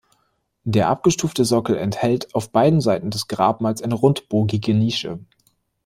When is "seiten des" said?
2.81-3.27